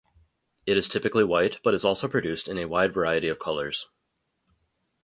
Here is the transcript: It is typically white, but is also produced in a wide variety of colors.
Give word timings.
It 0.65 0.77
is 0.77 0.89
typically 0.89 1.23
white, 1.23 1.59
but 1.63 1.75
is 1.75 1.85
also 1.85 2.07
produced 2.07 2.47
in 2.47 2.57
a 2.57 2.65
wide 2.67 2.91
variety 2.91 3.27
of 3.27 3.37
colors. 3.37 3.85